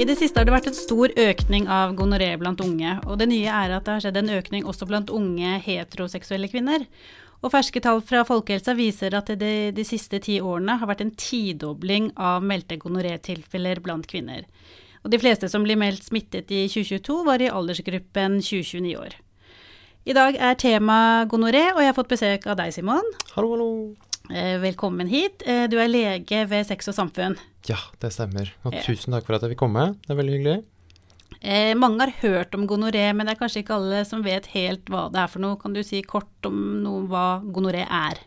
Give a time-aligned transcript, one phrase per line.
[0.00, 3.26] I det siste har det vært en stor økning av gonoré blant unge, og det
[3.28, 6.86] nye er at det har skjedd en økning også blant unge heteroseksuelle kvinner.
[7.44, 11.12] Og ferske tall fra Folkehelsa viser at det de, siste ti årene har vært en
[11.20, 14.48] tidobling av meldte gonorétilfeller blant kvinner.
[15.04, 19.20] Og de fleste som blir meldt smittet i 2022, var i aldersgruppen 20-29 år.
[20.08, 23.04] I dag er tema gonoré, og jeg har fått besøk av deg, Simon.
[23.34, 23.74] Hallo, hallo.
[24.30, 25.42] Eh, velkommen hit.
[25.46, 27.34] Eh, du er lege ved Sex og Samfunn.
[27.66, 28.52] Ja, det stemmer.
[28.62, 29.88] Og tusen takk for at jeg fikk komme.
[30.04, 30.58] Det er veldig hyggelig.
[31.40, 34.86] Eh, mange har hørt om gonoré, men det er kanskje ikke alle som vet helt
[34.92, 35.58] hva det er for noe.
[35.58, 38.22] Kan du si kort om noe, hva gonoré er?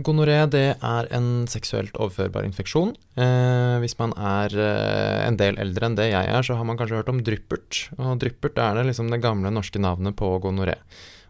[0.00, 2.94] Gonoré det er en seksuelt overførbar infeksjon.
[3.20, 6.78] Eh, hvis man er eh, en del eldre enn det jeg er, så har man
[6.80, 7.86] kanskje hørt om dryppert.
[7.98, 10.78] Og dryppert er det liksom det gamle norske navnet på gonoré.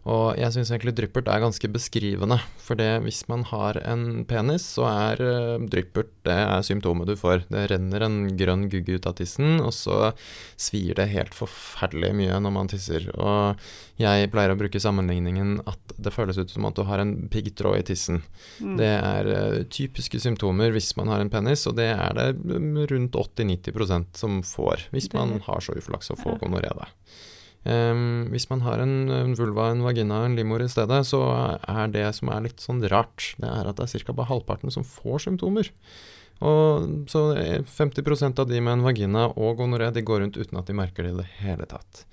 [0.09, 2.39] Og jeg syns egentlig dryppert er ganske beskrivende.
[2.61, 7.13] For det, hvis man har en penis, så er uh, dryppert det er symptomet du
[7.17, 7.45] får.
[7.53, 10.11] Det renner en grønn gugge ut av tissen, og så
[10.57, 13.07] svir det helt forferdelig mye når man tisser.
[13.13, 13.61] Og
[14.01, 17.81] jeg pleier å bruke sammenligningen at det føles ut som at du har en piggtråd
[17.81, 18.21] i tissen.
[18.57, 18.75] Mm.
[18.81, 22.29] Det er uh, typiske symptomer hvis man har en penis, og det er det
[22.91, 26.71] rundt 80-90% som får, hvis man har så uflaks å få gonoré.
[27.61, 31.21] Um, hvis man har en, en, vulva, en vagina en livmor i stedet, så
[31.59, 34.15] er det som er litt sånn rart, det er at det er ca.
[34.17, 35.69] bare halvparten som får symptomer.
[36.41, 37.21] Og så
[37.69, 41.05] 50% av de med en vagina og gonoré de går rundt uten at de merker
[41.05, 42.05] det i det hele tatt.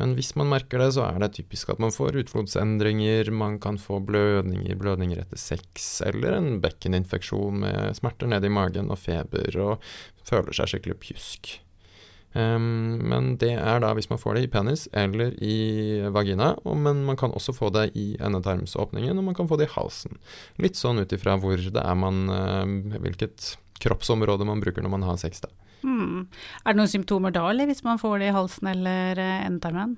[0.00, 3.78] Men hvis man merker det, så er det typisk at man får utflodsendringer, man kan
[3.80, 9.54] få blødninger, blødninger etter sex, eller en bekkeninfeksjon med smerter ned i magen og feber
[9.62, 9.86] og
[10.26, 11.54] føler seg skikkelig pjusk.
[12.36, 16.74] Um, men det er da hvis man får det i penis eller i vagina, og,
[16.84, 20.18] men man kan også få det i endetarmsåpningen, og man kan få det i halsen.
[20.60, 25.06] Litt sånn ut ifra hvor det er man uh, Hvilket kroppsområde man bruker når man
[25.08, 25.52] har sex, da.
[25.86, 26.26] Mm.
[26.64, 29.94] Er det noen symptomer da, eller hvis man får det i halsen eller eh, endetarmen?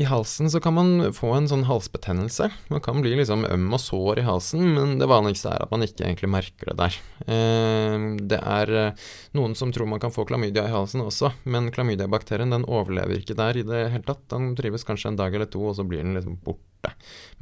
[0.00, 2.50] I halsen så kan man få en sånn halsbetennelse.
[2.72, 5.84] Man kan bli liksom øm og sår i halsen, men det vanligste er at man
[5.86, 6.98] ikke egentlig merker det der.
[7.26, 9.06] Eh, det er eh,
[9.38, 13.38] noen som tror man kan få klamydia i halsen også, men klamydiabakterien den overlever ikke
[13.38, 14.26] der i det hele tatt.
[14.32, 16.92] Den trives kanskje en dag eller to, og så blir den liksom borte.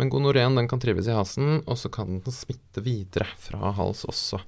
[0.01, 4.07] Men gonorén den kan trives i halsen, og så kan den smitte videre fra hals
[4.09, 4.41] også.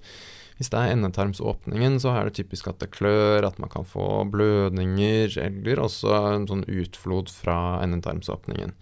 [0.59, 4.25] Hvis det er endetarmsåpningen, så er det typisk at det klør, at man kan få
[4.33, 8.77] blødninger, eller også en sånn utflod fra endetarmsåpningen.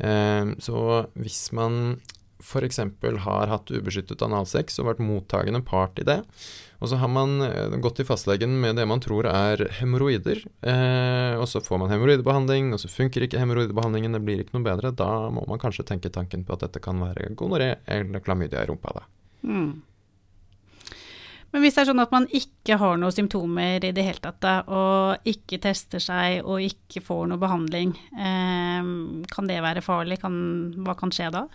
[0.00, 0.86] Eh, så
[1.18, 2.00] hvis man
[2.40, 2.80] f.eks.
[3.24, 6.22] har hatt ubeskyttet analsex og vært mottagende part i det,
[6.80, 11.36] og så har man eh, gått til fastlegen med det man tror er hemoroider, eh,
[11.36, 14.94] og så får man hemoroidebehandling, og så funker ikke hemoroidebehandlingen, det blir ikke noe bedre,
[14.96, 18.72] da må man kanskje tenke tanken på at dette kan være gonoré eller klamydia i
[18.72, 18.96] rumpa.
[18.96, 19.06] da.
[19.44, 19.70] Mm.
[21.50, 24.46] Men hvis det er sånn at man ikke har noen symptomer i det hele tatt,
[24.70, 28.92] og ikke tester seg og ikke får noe behandling, eh,
[29.32, 30.20] kan det være farlig?
[30.22, 30.36] Kan,
[30.86, 31.46] hva kan skje da?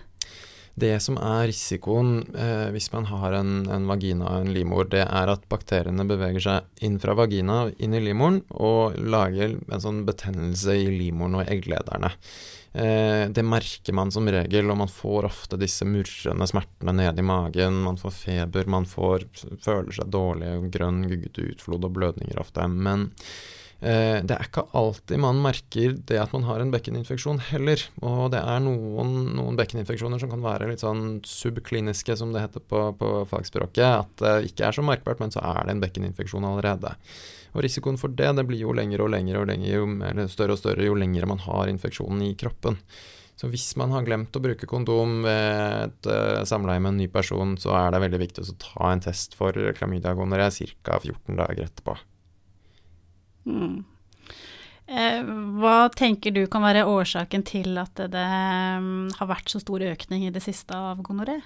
[0.76, 5.06] Det som er risikoen eh, hvis man har en, en, vagina og en livmor, det
[5.06, 10.04] er at bakteriene beveger seg inn fra vagina inn i livmoren og lager en sånn
[10.08, 12.12] betennelse i livmoren og egglederne.
[12.76, 17.28] Eh, det merker man som regel, og man får ofte disse murrende smertene nede i
[17.30, 17.80] magen.
[17.86, 19.30] Man får feber, man får,
[19.64, 22.68] føler seg dårlig, grønn, guggete utflod og blødninger ofte.
[22.68, 23.14] Men
[23.82, 27.84] det er ikke alltid man merker det at man har en bekkeninfeksjon heller.
[28.02, 32.64] Og det er noen, noen bekkeninfeksjoner som kan være litt sånn subkliniske, som det heter
[32.66, 33.86] på, på fagspråket.
[33.86, 36.96] At det ikke er så merkbart, men så er det en bekkeninfeksjon allerede.
[37.56, 40.58] Og risikoen for det, det blir jo lengre og lengre og lengre, jo, eller større
[40.58, 42.80] og større jo lengre man har infeksjonen i kroppen.
[43.36, 47.08] Så hvis man har glemt å bruke kondom ved et uh, samleie med en ny
[47.12, 51.00] person, så er det veldig viktig å ta en test for klamydia gonoré ca.
[51.00, 51.98] 14 dager etterpå.
[53.46, 53.84] Mm.
[54.86, 55.22] Eh,
[55.58, 58.26] hva tenker du kan være årsaken til at det,
[58.78, 61.40] um, har vært så stor økning i det siste av gonoré?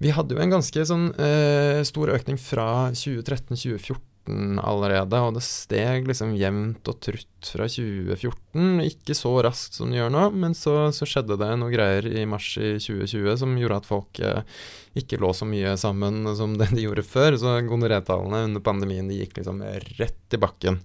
[0.00, 6.08] Vi hadde jo en ganske sånn eh, stor økning fra 2013-2014 allerede, og det steg
[6.08, 8.80] liksom jevnt og trutt fra 2014.
[8.88, 12.24] Ikke så raskt som det gjør nå, men så, så skjedde det noe greier i
[12.28, 14.64] mars i 2020 som gjorde at folk eh,
[14.98, 17.38] ikke lå så mye sammen som det de gjorde før.
[17.40, 19.62] Så gonorétallene under pandemien de gikk liksom
[19.98, 20.82] rett i bakken.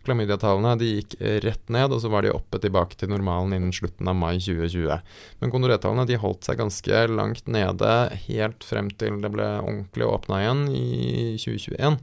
[0.00, 1.14] Klamydia-tallene de gikk
[1.44, 5.02] rett ned, og så var de oppe tilbake til normalen innen slutten av mai 2020.
[5.42, 7.90] Men gonorétallene de holdt seg ganske langt nede
[8.24, 10.86] helt frem til det ble ordentlig åpna igjen i
[11.42, 11.98] 2021.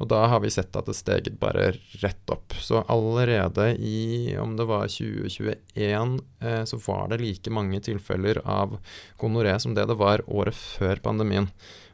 [0.00, 2.56] Og da har vi sett at det steget bare rett opp.
[2.56, 8.78] Så allerede i, om det var 2021, eh, så var det like mange tilfeller av
[9.20, 11.50] gonoré som det det var året før pandemien.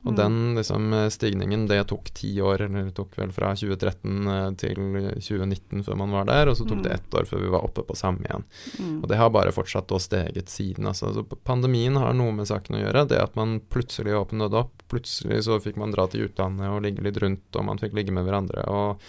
[0.06, 4.44] Og den liksom, stigningen, det tok ti år, eller det tok vel fra 2013 eh,
[4.60, 6.94] til 2019 2019 før man var der, og så tok det Mm.
[6.94, 8.44] ett år før vi var oppe på samme igjen.
[8.78, 9.02] Mm.
[9.02, 10.86] Og det har bare fortsatt å steget siden.
[10.86, 11.12] Altså.
[11.12, 13.08] Så pandemien har noe med saken å gjøre.
[13.08, 14.82] Det at man plutselig åpnet opp.
[14.88, 18.12] Plutselig så fikk man dra til utlandet og ligge litt rundt, og man fikk ligge
[18.12, 19.00] med hverandre og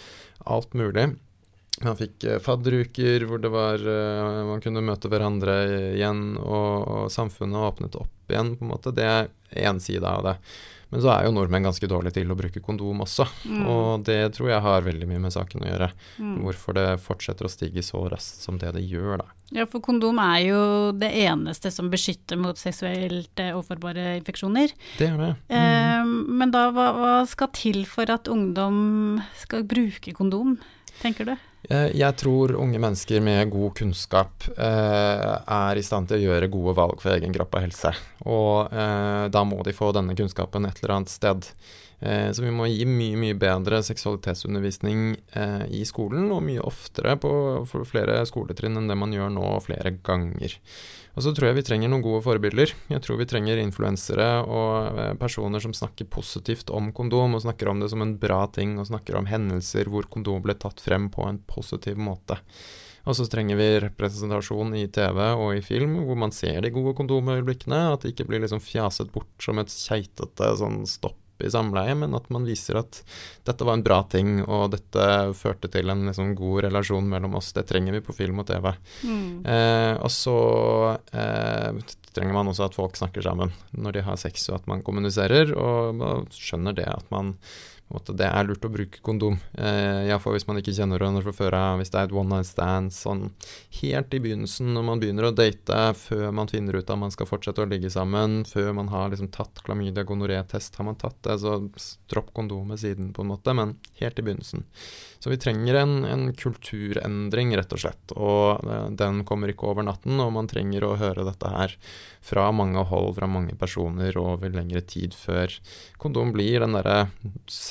[0.44, 1.16] alt mulig.
[1.80, 5.54] Man fikk eh, fadderuker hvor det var eh, man kunne møte hverandre
[5.94, 8.92] igjen, og, og samfunnet åpnet opp igjen, på en måte.
[8.96, 9.30] Det er
[9.64, 10.36] én side av det.
[10.90, 13.62] Men så er jo nordmenn ganske dårlige til å bruke kondom også, Mm.
[13.70, 15.88] og det tror jeg har veldig mye med saken å gjøre.
[16.18, 16.32] Mm.
[16.42, 19.28] Hvorfor det fortsetter å stige så raskt som det det gjør, da.
[19.54, 20.62] Ja, for kondom er jo
[20.98, 24.74] det eneste som beskytter mot seksuelt overførbare overforbare infeksjoner.
[24.98, 25.30] Det er det.
[25.48, 26.10] Eh,
[26.40, 30.58] men da, hva, hva skal til for at ungdom skal bruke kondom,
[31.00, 31.36] tenker du?
[31.68, 36.48] Eh, Jeg tror unge mennesker med god kunnskap eh, er i stand til å gjøre
[36.52, 37.92] gode valg for egen kropp og helse.
[38.24, 41.50] Og eh, da må de få denne kunnskapen et eller annet sted.
[42.00, 47.18] Eh, så vi må gi mye, mye bedre seksualitetsundervisning eh, i skolen, og mye oftere
[47.20, 47.32] på
[47.88, 50.56] flere skoletrinn enn det man gjør nå, flere ganger.
[51.16, 52.74] Og så tror jeg vi trenger noen gode forbilder.
[52.92, 57.72] Jeg tror vi trenger influensere og eh, personer som snakker positivt om kondom, og snakker
[57.72, 61.10] om det som en bra ting, og snakker om hendelser hvor kondom ble tatt frem
[61.12, 62.38] på en positiv måte.
[63.08, 66.92] Og så trenger vi representasjon i TV og i film, hvor man ser de gode
[66.98, 67.80] kondomøyeblikkene.
[67.94, 72.16] At det ikke blir liksom fjaset bort som et keitete sånn stopp i samleie, men
[72.16, 73.02] at man viser at
[73.46, 75.06] dette var en bra ting, og dette
[75.38, 77.52] førte til en liksom god relasjon mellom oss.
[77.56, 78.70] Det trenger vi på film og TV.
[79.06, 79.46] Mm.
[79.46, 80.38] Eh, og så
[81.12, 84.84] eh, trenger man også at folk snakker sammen når de har sex, og at man
[84.86, 87.36] kommuniserer, og, og skjønner det at man
[87.90, 89.38] det er lurt å bruke kondom.
[89.58, 92.30] Eh, Iallfall hvis man ikke kjenner hverandre fra før av, hvis det er et one
[92.30, 93.24] night stand sånn
[93.80, 97.28] helt i begynnelsen, når man begynner å date, før man finner ut at man skal
[97.30, 101.38] fortsette å ligge sammen, før man har liksom tatt klamydia gonoré-test, har man tatt det,
[101.42, 101.58] så
[102.12, 104.66] dropp kondomet siden, på en måte, men helt i begynnelsen.
[105.20, 108.14] Så vi trenger en, en kulturendring, rett og slett.
[108.16, 111.74] Og eh, den kommer ikke over natten, og man trenger å høre dette her
[112.24, 115.52] fra mange hold, fra mange personer over lengre tid før
[116.00, 117.10] kondom blir den derre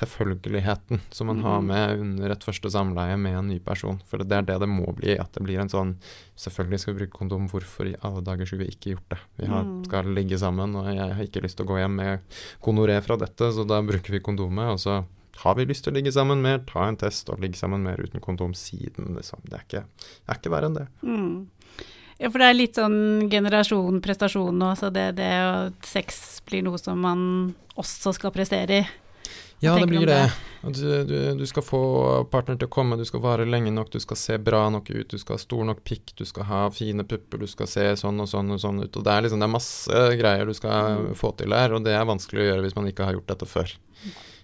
[0.10, 1.68] selvfølgeligheten som man har Mhm.
[1.68, 4.02] med under et første samleie med en ny person.
[4.10, 5.96] For det er det det må bli, at det blir en sånn
[6.40, 9.18] Selvfølgelig skal vi bruke kondom, hvorfor i alle dager skulle vi ikke gjort det?
[9.40, 9.84] Vi har, Mm.
[9.86, 12.20] skal ligge sammen, og jeg har ikke lyst til å gå hjem med
[12.64, 15.06] gonoré fra dette, så da bruker vi kondomet, og så
[15.44, 17.98] har vi lyst til å ligge sammen mer, ta en test og ligge sammen mer
[17.98, 19.40] uten kondom siden, liksom.
[19.44, 20.88] Det er ikke, det er ikke verre enn det.
[21.04, 21.48] Mm.
[22.22, 26.78] Ja, for det er litt sånn generasjon, prestasjon nå, så det, det sex blir noe
[26.80, 28.88] som man også skal prestere i.
[29.62, 30.32] Ja, det blir det.
[30.62, 31.80] Du, du, du skal få
[32.32, 35.08] partner til å komme, du skal vare lenge nok, du skal se bra nok ut,
[35.12, 38.20] du skal ha stor nok pikk, du skal ha fine pupper, du skal se sånn
[38.24, 38.96] og sånn og sånn ut.
[39.00, 41.14] Og det er liksom det er masse greier du skal Mm.
[41.16, 43.48] få til her, og det er vanskelig å gjøre hvis man ikke har gjort dette
[43.48, 43.76] før.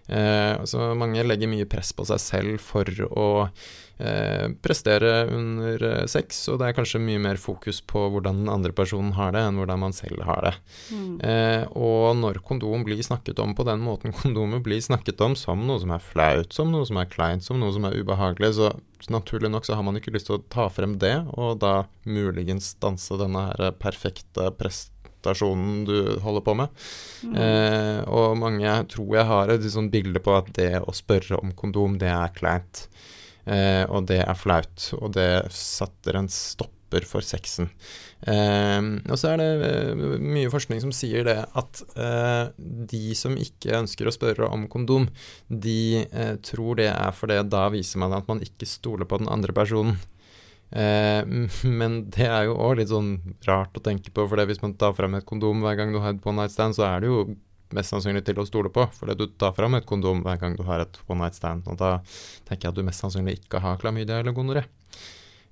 [0.08, 3.50] Eh, så mange legger mye press på seg selv for å
[3.98, 8.52] eh, prestere under eh, sex, og det er kanskje mye mer fokus på hvordan den
[8.52, 10.54] andre personen har det, enn hvordan man selv har det.
[10.92, 11.14] Mm.
[11.22, 15.64] Eh, og når kondom blir snakket om på den måten kondomet blir snakket om, som
[15.68, 18.74] noe som er flaut, som noe som er kleint, som noe som er ubehagelig, så
[19.12, 22.74] naturlig nok så har man ikke lyst til å ta frem det, og da muligens
[22.76, 26.86] stanse denne her perfekte prestasjonen du holder på med.
[27.26, 27.36] Mm.
[27.44, 31.54] Eh, og mange tror jeg har et sånt bilde på at det å spørre om
[31.58, 32.88] kondom, det er kleint.
[33.46, 37.70] Eh, og det er flaut, og det setter en stopper for sexen.
[38.26, 42.50] Eh, og så er det eh, mye forskning som sier det at eh,
[42.90, 45.10] de som ikke ønsker å spørre om kondom,
[45.50, 49.32] de eh, tror det er fordi da viser man at man ikke stoler på den
[49.32, 50.00] andre personen.
[50.72, 51.22] Eh,
[51.80, 54.96] men det er jo òg litt sånn rart å tenke på, for hvis man tar
[54.98, 57.28] frem et kondom hver gang du har et one night stand, så er det jo
[57.74, 60.64] mest sannsynlig til å stole på, fordi du tar fram et kondom hver gang du
[60.68, 61.66] har et one night stand.
[61.72, 61.98] Og da
[62.48, 64.66] tenker jeg at du mest sannsynlig ikke har klamydia eller gonoré.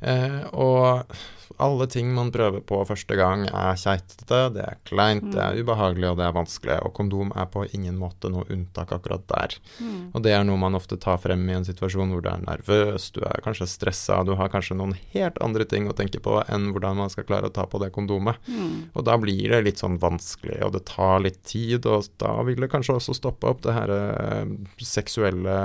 [0.04, 1.16] Eh, og
[1.62, 6.10] alle ting man prøver på første gang er keitete, det er kleint, det er ubehagelig
[6.12, 6.78] og det er vanskelig.
[6.88, 9.56] Og kondom er på ingen måte noe unntak akkurat der.
[9.80, 10.12] Mm.
[10.14, 13.10] Og det er noe man ofte tar frem i en situasjon hvor du er nervøs,
[13.16, 16.72] du er kanskje stressa, du har kanskje noen helt andre ting å tenke på enn
[16.74, 18.42] hvordan man skal klare å ta på det kondomet.
[18.48, 18.92] Mm.
[18.94, 22.66] Og da blir det litt sånn vanskelig, og det tar litt tid, og da vil
[22.66, 24.46] det kanskje også stoppe opp det her eh,
[24.84, 25.58] seksuelle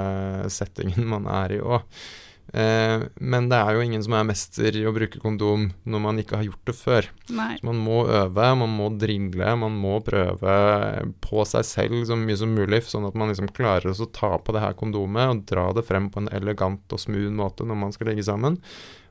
[0.53, 1.85] settingen man er i òg.
[2.53, 6.21] Eh, men det er jo ingen som er mester i å bruke kondom når man
[6.23, 7.09] ikke har gjort det før.
[7.29, 7.51] Nei.
[7.59, 10.55] Så man må øve, man må drille, man må prøve
[11.25, 14.55] på seg selv så mye som mulig, sånn at man liksom klarer å ta på
[14.57, 17.93] det her kondomet og dra det frem på en elegant og smooth måte når man
[17.95, 18.57] skal legge sammen.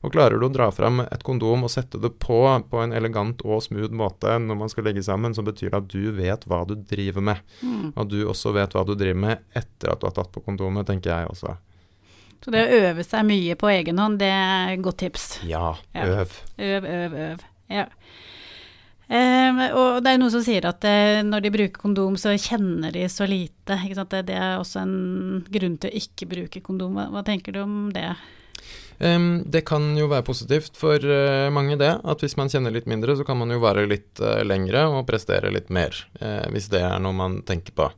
[0.06, 2.39] Og klarer du å dra frem et kondom og sette det på
[2.70, 5.89] på en elegant og smooth måte når man skal legge sammen, så betyr det at
[5.94, 7.41] du vet hva du driver med.
[7.62, 7.94] Mm.
[7.96, 10.88] Og du også vet hva du driver med etter at du har tatt på kondomet,
[10.89, 11.58] tenker jeg også.
[12.44, 15.27] Så det å øve seg mye på egen hånd, det er et godt tips.
[15.48, 16.06] Ja, Ja.
[16.22, 16.39] øv.
[16.58, 17.46] Øv, øv, øv.
[17.74, 17.88] Ja.
[19.08, 22.91] Eh, og det er noen som sier at eh, når de bruker kondom, så kjenner
[22.91, 23.77] de så lite.
[23.77, 26.98] Det, det er også en grunn til å ikke bruke kondom.
[27.00, 28.10] Hva, hva tenker du om det?
[29.00, 31.91] Um, det kan jo være positivt for uh, mange, det.
[32.03, 35.06] At hvis man kjenner litt mindre, så kan man jo være litt uh, lengre og
[35.08, 35.96] prestere litt mer.
[36.20, 37.91] Uh, hvis det er noe man tenker på.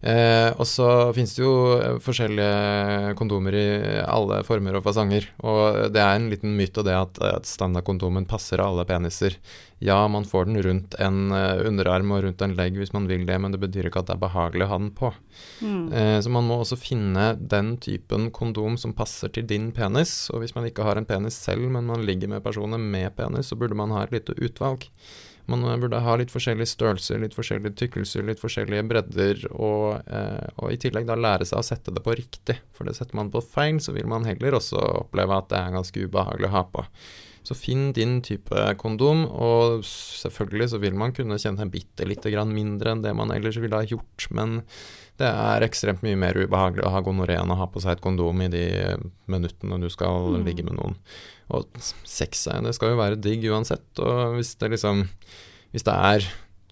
[0.00, 0.86] Eh, og så
[1.16, 3.68] finnes det jo eh, forskjellige kondomer i
[4.04, 5.30] alle former og fasonger.
[5.42, 9.38] Og det er en liten myte det at, at standardkondomen passer alle peniser.
[9.82, 13.26] Ja, man får den rundt en eh, underarm og rundt en legg hvis man vil
[13.28, 15.12] det, men det betyr ikke at det er behagelig å ha den på.
[15.60, 15.86] Mm.
[15.92, 20.28] Eh, Så man må også finne den typen kondom som passer til din penis.
[20.32, 23.48] Og hvis man ikke har en penis selv, men man ligger med personer med penis,
[23.52, 24.88] så burde man ha et lite utvalg.
[25.46, 30.72] Man burde ha litt forskjellige størrelser, litt forskjellige tykkelser, litt forskjellige bredder, og, eh, og
[30.74, 32.58] i tillegg da lære seg å sette det på riktig.
[32.74, 35.76] For det setter man på feil, så vil man heller også oppleve at det er
[35.76, 36.84] ganske ubehagelig å ha på.
[37.46, 42.50] Så finn din type kondom, og selvfølgelig så vil man kunne kjenne bitte lite grann
[42.54, 44.58] mindre enn det man ellers ville ha gjort, men
[45.20, 48.02] det er ekstremt mye mer ubehagelig å ha gonoré enn å ha på seg et
[48.04, 48.64] kondom i de
[49.30, 50.44] minuttene du skal Mm.
[50.44, 50.98] ligge med noen.
[51.54, 51.70] Og
[52.04, 55.06] sex det skal jo være digg uansett, og hvis det liksom
[55.72, 56.24] Hvis det er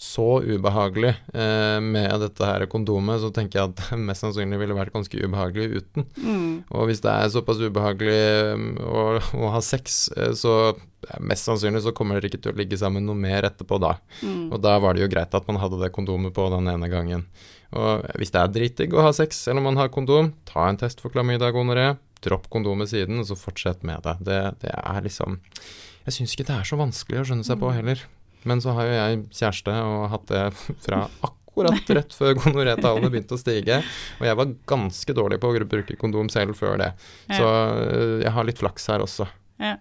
[0.05, 4.77] så ubehagelig eh, med dette her kondomet, så tenker jeg at det mest sannsynlig ville
[4.77, 6.07] vært ganske ubehagelig uten.
[6.21, 6.51] Mm.
[6.69, 8.19] Og hvis det er såpass ubehagelig
[8.53, 9.05] um, å,
[9.41, 12.79] å ha sex, eh, så eh, mest sannsynlig så kommer dere ikke til å ligge
[12.81, 13.95] sammen noe mer etterpå da.
[14.21, 14.51] Mm.
[14.53, 17.25] Og da var det jo greit at man hadde det kondomet på den ene gangen.
[17.75, 21.01] Og hvis det er dritdigg å ha sex om man har kondom, ta en test
[21.03, 21.95] for klamydia gonoré,
[22.25, 24.19] dropp kondomet siden, og så fortsett med det.
[24.29, 25.41] Det, det er liksom
[26.05, 28.05] Jeg syns ikke det er så vanskelig å skjønne seg på heller.
[28.45, 30.43] Men så har jo jeg kjæreste og hatt det
[30.85, 33.81] fra akkurat rett før gonorétallene begynte å stige.
[34.21, 36.93] Og jeg var ganske dårlig på å bruke kondom selv før det.
[37.31, 39.27] Så øh, jeg har litt flaks her også.
[39.63, 39.77] Ja.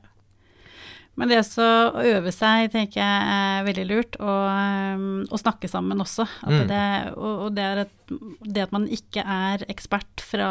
[1.15, 6.01] Men det så å øve seg tenker jeg er veldig lurt, og, og snakke sammen
[6.01, 6.25] også.
[6.41, 6.67] At Mm.
[6.71, 6.85] det,
[7.17, 8.13] og, og det, et,
[8.55, 10.47] det at man ikke er ekspert fra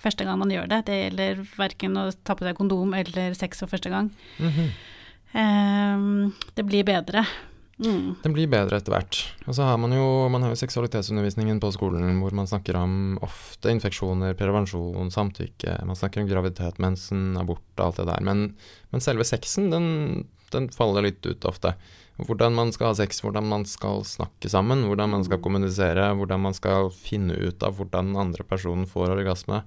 [0.00, 0.82] første gang man gjør det.
[0.88, 4.12] Det gjelder verken å ta på seg kondom eller sex for første gang.
[4.40, 4.68] Mhm.
[4.70, 4.92] Um,
[5.36, 7.26] det blir bedre.
[7.76, 8.14] Mm.
[8.22, 9.18] Den blir bedre etter hvert.
[9.44, 13.18] Og så har man jo, man har jo seksualitetsundervisningen på skolen hvor man snakker om
[13.24, 18.24] ofte infeksjoner, prevensjon, samtykke, man snakker om graviditet, mensen, abort og alt det der.
[18.24, 18.48] Men,
[18.94, 19.88] men selve sexen, den,
[20.54, 21.74] den faller litt ut ofte.
[22.16, 26.46] Hvordan man skal ha sex, hvordan man skal snakke sammen, hvordan man skal kommunisere, hvordan
[26.46, 29.60] man skal finne ut av hvordan den andre personen får orgasme.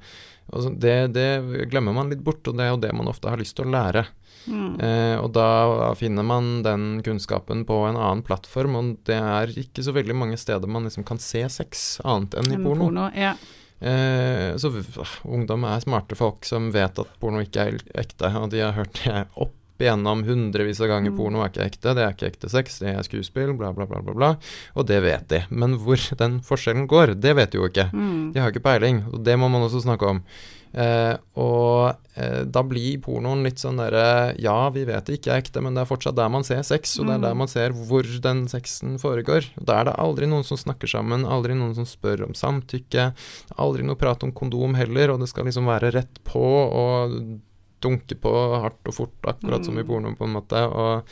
[0.49, 1.27] Så det, det
[1.69, 3.73] glemmer man litt bort, og det er jo det man ofte har lyst til å
[3.75, 4.07] lære.
[4.49, 4.79] Mm.
[4.81, 9.85] Eh, og da finner man den kunnskapen på en annen plattform, og det er ikke
[9.85, 13.09] så veldig mange steder man liksom kan se sex annet enn i En porno.
[13.13, 13.35] ja.
[13.79, 18.49] Eh, så uh, ungdom er smarte folk som vet at porno ikke er ekte, og
[18.51, 21.17] de har hørt det opp igjennom hundrevis av ganger Mm.
[21.17, 24.01] porno er ikke ekte, det er ikke ekte sex, det er skuespill, bla, bla, bla,
[24.01, 24.35] bla, bla.
[24.75, 25.43] Og det vet de.
[25.49, 27.89] Men hvor den forskjellen går, det vet de jo ikke.
[27.93, 28.31] Mm.
[28.33, 30.23] De har ikke peiling, og det må man også snakke om.
[30.71, 35.41] Eh, og eh, da blir pornoen litt sånn derre Ja, vi vet det ikke er
[35.41, 37.37] ekte, men det er fortsatt der man ser sex, og det er der Mm.
[37.41, 39.47] man ser hvor den sexen foregår.
[39.57, 43.13] Da er det aldri noen som snakker sammen, aldri noen som spør om samtykke.
[43.57, 46.37] Aldri noe prat om kondom heller, og det skal liksom være rett på
[46.69, 47.39] og
[47.81, 48.31] dunke på
[48.61, 49.87] hardt og fort, akkurat som i Mm.
[49.87, 50.61] porno, på en måte.
[50.67, 51.03] Og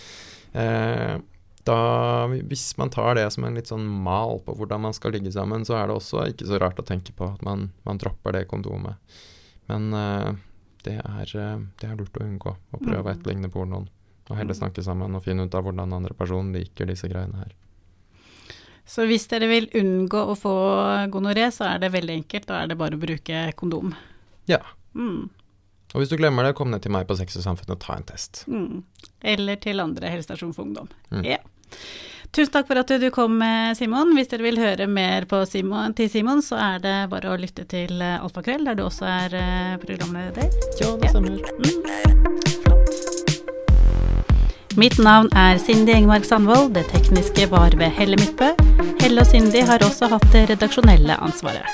[0.54, 1.18] eh,
[1.68, 5.32] da, hvis man tar det som en litt sånn mal på hvordan man skal ligge
[5.32, 8.32] sammen, så er det også ikke så rart å tenke på at man, man dropper
[8.34, 8.96] det kondomet.
[9.68, 10.34] Men eh,
[10.84, 13.14] det, er, eh, det er lurt å unngå å prøve å Mm.
[13.18, 13.88] etterligne pornoen.
[14.30, 14.60] Og heller Mm.
[14.62, 17.52] snakke sammen og finne ut av hvordan andre personer liker disse greiene her.
[18.88, 22.46] Så hvis dere vil unngå å få gonoré, så er det veldig enkelt.
[22.48, 23.94] Da er det bare å bruke kondom.
[24.48, 24.60] Ja.
[24.96, 25.30] Mm.
[25.94, 27.96] Og hvis du glemmer det, kom ned til meg på Sex og Samfunn og ta
[27.96, 28.44] en test.
[28.52, 28.84] Mm.
[29.24, 30.90] Eller til andre helsestasjon for ungdom.
[31.12, 31.24] Mm.
[31.26, 31.38] Ja.
[32.36, 34.12] Tusen takk for at du kom, eh, Simon.
[34.18, 37.64] Hvis dere vil høre mer på Simon, til Simon, så er det bare å lytte
[37.72, 40.52] til eh, Alfakveld, der du også er eh, programleder.
[40.82, 41.14] Ja, det Ja.
[41.16, 41.40] stemmer.
[41.40, 42.88] Mm.
[44.78, 46.74] Mitt navn er Cindy Engmark Sandvold.
[46.76, 48.52] Det tekniske var ved Helle Midtbø.
[49.02, 51.66] Helle og Cindy har også hatt det redaksjonelle ansvaret.